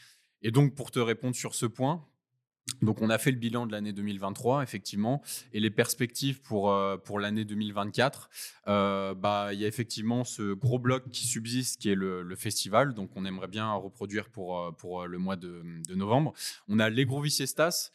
[0.42, 2.07] Et donc, pour te répondre sur ce point,
[2.83, 6.96] donc on a fait le bilan de l'année 2023, effectivement, et les perspectives pour, euh,
[6.96, 8.29] pour l'année 2024.
[8.68, 12.92] euh, bah, Il y a effectivement ce gros bloc qui subsiste, qui est le, festival,
[12.92, 15.62] donc on aimerait bien reproduire pour, euh, pour le mois de,
[15.94, 16.35] novembre.
[16.68, 17.90] On a les Gros Viciestas,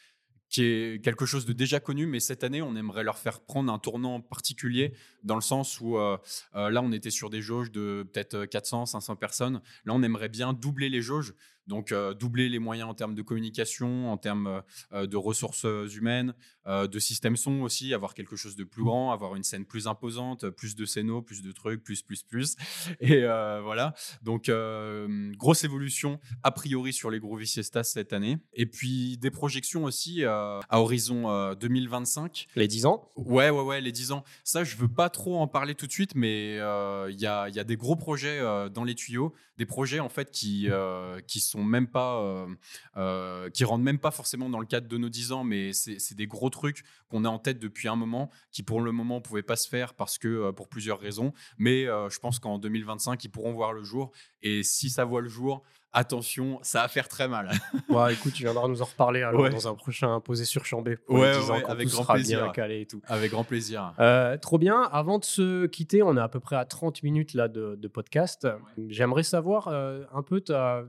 [0.50, 3.72] qui est quelque chose de déjà connu, mais cette année, on aimerait leur faire prendre
[3.72, 8.46] un tournant particulier, dans le sens où là, on était sur des jauges de peut-être
[8.46, 9.62] 400, 500 personnes.
[9.86, 11.34] Là, on aimerait bien doubler les jauges.
[11.72, 16.34] Donc, doubler les moyens en termes de communication, en termes de ressources humaines,
[16.68, 20.50] de système son aussi, avoir quelque chose de plus grand, avoir une scène plus imposante,
[20.50, 22.58] plus de scénos, plus de trucs, plus, plus, plus.
[23.00, 23.94] Et voilà.
[24.22, 24.52] Donc,
[25.38, 28.38] grosse évolution a priori sur les Groovy Siestas cette année.
[28.54, 32.48] Et puis, des projections aussi à horizon 2025.
[32.58, 33.10] Les 10 ans?
[33.16, 34.26] Ouais, ouais, ouais, les 10 ans.
[34.44, 37.60] Ça, je veux pas trop en parler tout de suite, mais il y, a, y,
[37.60, 38.42] a, des gros projets
[38.74, 40.68] dans les tuyaux, des projets en fait qui,
[41.28, 42.48] qui sont même pas,
[43.54, 46.28] qui rentrent même pas forcément dans le cadre de nos 10 ans, mais c'est des
[46.28, 49.56] gros trucs qu'on a en tête depuis un moment, qui pour le moment pouvaient pas
[49.56, 53.74] se faire parce que pour plusieurs raisons, mais je pense qu'en 2025 ils pourront voir
[53.74, 54.12] le jour.
[54.42, 55.64] Et si ça voit le jour,
[55.94, 57.52] attention, ça va faire très mal.
[57.90, 60.98] ouais, écoute, tu viendras nous en reparler alors dans un prochain posé sur Chambé.
[61.08, 62.52] Ouais, ouais, avec grand plaisir.
[62.52, 63.02] calé et tout.
[63.08, 63.94] Avec grand plaisir.
[64.00, 64.82] Euh, trop bien.
[64.92, 68.48] Avant de se quitter, on est à peu près à 30 minutes là de, podcast.
[68.88, 70.42] J'aimerais savoir euh, un peu,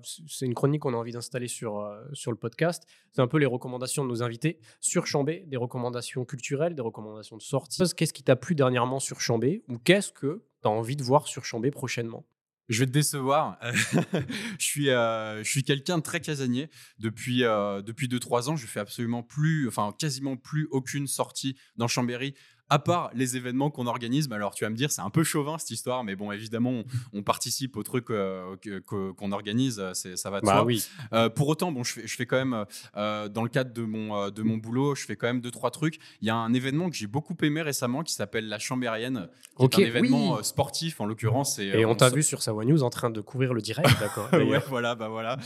[0.03, 2.85] c'est une chronique qu'on a envie d'installer sur, euh, sur le podcast.
[3.11, 7.37] C'est un peu les recommandations de nos invités sur Chambé, des recommandations culturelles, des recommandations
[7.37, 7.83] de sortie.
[7.97, 11.27] Qu'est-ce qui t'a plu dernièrement sur Chambé ou qu'est-ce que tu as envie de voir
[11.27, 12.25] sur Chambé prochainement?
[12.73, 13.59] Je vais te décevoir.
[14.59, 16.71] je suis, euh, je suis quelqu'un de très casanier.
[16.99, 21.89] Depuis, euh, depuis 2-3 ans, je fais absolument plus, enfin quasiment plus aucune sortie dans
[21.89, 22.35] Chambéry
[22.73, 25.59] à part les événements qu'on organise, alors tu vas me dire, c'est un peu chauvin
[25.59, 28.57] cette histoire, mais bon, évidemment, on, participe aux trucs euh,
[28.87, 30.83] qu'on organise, ça va de bah, Oui.
[31.13, 32.65] Euh, pour autant, bon, je fais, je fais quand même,
[32.97, 35.71] euh, dans le cadre de mon, de mon boulot, je fais quand même deux, trois
[35.71, 35.99] trucs.
[36.23, 39.83] Il y a un événement que j'ai beaucoup aimé récemment qui s'appelle la Chambérienne, qui
[39.83, 41.59] est un événement sportif en l'occurrence.
[41.59, 44.63] Et, on, t'a vu sur Savoie News en train de couvrir le direct, d'accord Ouais,
[44.69, 45.37] voilà, bah voilà,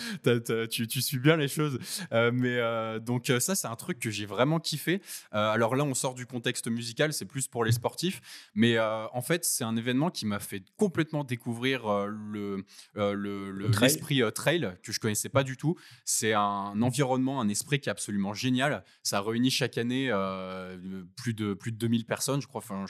[0.70, 1.80] tu, tu, suis bien les choses.
[2.12, 2.60] mais
[3.00, 5.02] donc, ça, c'est un truc que j'ai vraiment kiffé.
[5.32, 8.20] alors là, on sort du contexte musical c'est plus pour les sportifs.
[8.54, 12.64] Mais euh, en fait, c'est un événement qui m'a fait complètement découvrir euh, le,
[12.96, 15.76] euh, l'esprit trail que je connaissais pas du tout.
[16.04, 18.84] C'est un environnement, un esprit qui est absolument génial.
[19.02, 20.10] Ça réunit chaque année
[21.16, 22.60] plus de plus de 2000 personnes, je crois.
[22.60, 22.84] Enfin,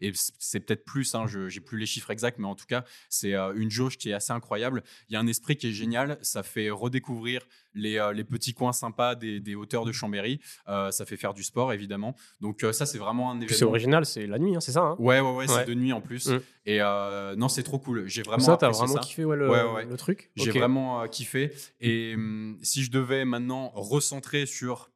[0.00, 1.14] et c'est peut-être plus.
[1.14, 4.10] Hein, je j'ai plus les chiffres exacts, mais en tout cas, c'est une jauge qui
[4.10, 4.82] est assez incroyable.
[5.08, 6.18] Il y a un esprit qui est génial.
[6.22, 10.40] Ça fait redécouvrir les, les petits coins sympas des, des hauteurs de Chambéry.
[10.66, 12.16] ça fait faire du sport, évidemment.
[12.40, 15.20] Donc ça, c'est vraiment un événement original, c'est la nuit, hein, c'est ça hein Ouais,
[15.20, 16.28] ouais, ouais, c'est de nuit en plus.
[16.28, 16.40] Mm.
[16.66, 18.06] Et euh, non, c'est trop cool.
[18.06, 20.30] J'ai vraiment ça, t'as vraiment kiffé le, truc?
[20.36, 21.52] J'ai vraiment euh, kiffé.
[21.80, 24.90] Et hum, si je devais maintenant recentrer sur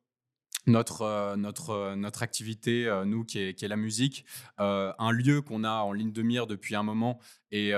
[0.67, 4.25] notre, euh, notre, notre activité, nous, qui est, qui est, la musique,
[4.59, 7.19] un lieu qu'on a en ligne de mire depuis un moment
[7.53, 7.73] et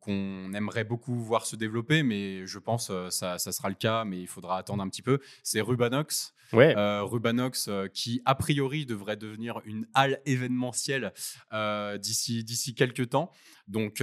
[0.00, 4.04] qu'on aimerait beaucoup voir se développer, mais je pense que ça, ça, sera le cas,
[4.04, 6.34] mais il faudra attendre un petit peu, c'est Rubanox.
[6.54, 6.74] Ouais.
[6.76, 11.12] Euh, Rubanox, euh, qui a priori devrait devenir une halle événementielle
[11.52, 13.30] euh, d'ici d'ici quelques temps.
[13.66, 14.02] Donc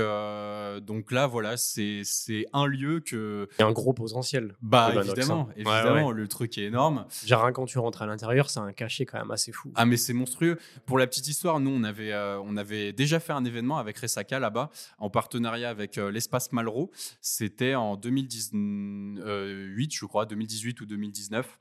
[0.82, 3.48] donc là voilà, c'est c'est un lieu que.
[3.60, 4.56] Il y a un gros potentiel.
[4.62, 5.02] Bah hein.
[5.04, 7.06] évidemment, évidemment, le truc est énorme.
[7.26, 9.72] Genre quand tu rentres à l'intérieur, c'est un cachet quand même assez fou.
[9.76, 10.58] Ah mais c'est monstrueux.
[10.88, 12.12] Pour la petite histoire, nous on avait
[12.44, 16.90] on avait déjà fait un événement avec Resaka là-bas en partenariat avec l'espace Malraux.
[17.22, 21.60] C'était en 2018, je crois, 2018 ou 2019.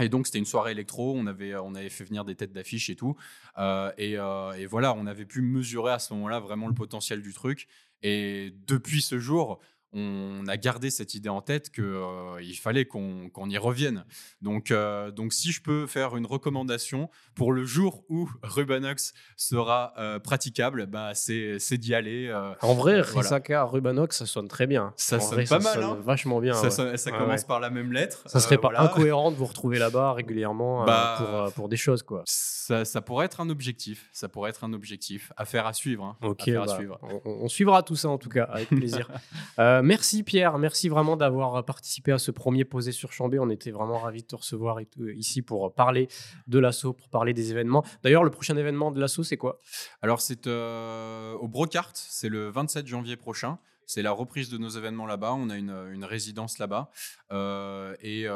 [0.00, 2.88] Et donc c'était une soirée électro, on avait, on avait fait venir des têtes d'affiche
[2.88, 3.16] et tout.
[3.58, 7.32] Euh, euh, et, voilà, on avait pu mesurer à ce moment-là vraiment le potentiel du
[7.32, 7.66] truc.
[8.02, 9.58] Et depuis ce jour,
[9.92, 14.04] on a gardé cette idée en tête qu'il euh, fallait qu'on y revienne.
[14.42, 19.94] Donc, euh, donc, si je peux faire une recommandation pour le jour où Rubanox sera
[19.98, 22.32] euh, praticable, bah, c'est d'y aller.
[22.60, 24.92] en vrai, Risaka Rubanox, ça sonne très bien.
[24.96, 25.82] Ça sonne pas mal.
[25.82, 25.98] Hein.
[26.02, 26.54] vachement bien.
[26.54, 28.22] Ça, commence par la même lettre.
[28.26, 32.02] Ça serait pas incohérent de vous retrouver là-bas régulièrement bah, pour, pour, des choses.
[32.02, 32.24] quoi.
[32.26, 34.08] Ça, pourrait être un objectif.
[34.12, 35.32] Ça pourrait être un objectif.
[35.36, 36.04] Affaire à suivre.
[36.04, 36.16] Hein.
[36.22, 36.98] À bah, suivre.
[37.02, 39.08] On, on, suivra tout ça en tout cas, avec plaisir.
[39.78, 43.38] Euh, merci Pierre, merci vraiment d'avoir participé à ce premier posé sur Chambé.
[43.38, 44.78] On était vraiment ravis de te recevoir
[45.16, 46.08] ici pour parler
[46.46, 47.84] de l'assaut, pour parler des événements.
[48.02, 49.60] D'ailleurs, le prochain événement de l'assaut, c'est quoi?
[50.02, 53.58] Alors, c'est euh, au Brocart, c'est le 27 janvier prochain.
[53.88, 55.32] C'est la reprise de nos événements là-bas.
[55.32, 56.90] On a une, résidence là-bas.
[57.32, 58.26] Euh, et,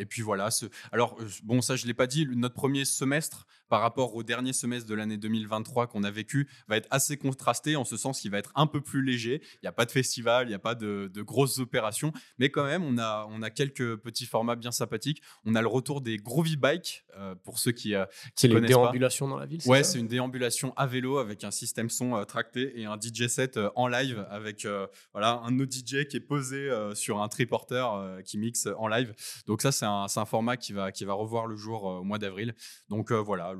[0.00, 0.50] et, puis voilà.
[0.50, 0.66] Ce...
[0.92, 2.26] Alors, bon, ça, je ne l'ai pas dit.
[2.34, 6.76] Notre premier semestre par rapport au dernier semestre de l'année 2023 qu'on a vécu va
[6.76, 9.42] être assez contrasté en ce sens qu'il va être un peu plus léger.
[9.54, 12.64] Il n'y a pas de festival, il n'y a pas de, grosses opérations, mais quand
[12.64, 15.22] même, on a, on a quelques petits formats bien sympathiques.
[15.44, 18.04] On a le retour des Groovy Bike, euh, pour ceux qui, euh,
[18.36, 21.90] C'est une déambulation dans la ville Ouais, c'est une déambulation à vélo avec un système
[21.90, 24.66] son euh, tracté et un DJ set en live avec
[25.12, 29.14] voilà, un autre DJ qui est posé sur un triporter qui mixe en live.
[29.46, 32.18] Donc ça, c'est un, un, format qui va, qui va revoir le jour au mois
[32.18, 32.54] d'avril.
[32.88, 33.54] Donc voilà,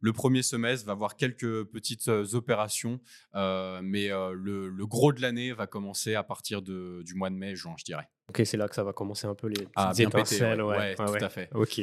[0.00, 3.00] le, premier semestre va avoir quelques petites euh, opérations,
[3.34, 7.56] euh, mais euh, le, gros de l'année va commencer à partir du mois de mai,
[7.56, 8.08] juin, je dirais.
[8.28, 10.60] Ok, c'est là que ça va commencer un peu les petites Ah, pété, étincelles.
[10.60, 10.76] ouais.
[10.76, 11.48] ouais, tout à fait.
[11.54, 11.80] Ok.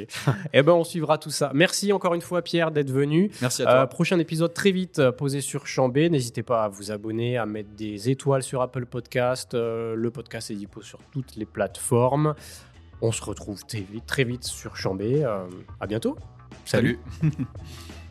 [0.51, 1.51] Eh ben, on suivra tout ça.
[1.53, 3.32] Merci encore une fois, Pierre, d'être venu.
[3.41, 3.73] Merci à toi.
[3.75, 6.10] Euh, prochain épisode très vite euh, posé sur Chambé.
[6.10, 9.53] N'hésitez pas à vous abonner, à mettre des étoiles sur Apple Podcast.
[9.53, 12.36] Euh, le podcast est dispo sur toutes les plateformes.
[13.01, 15.23] On se retrouve très vite, très vite sur Chambé.
[15.79, 16.17] À bientôt.
[16.65, 16.99] Salut.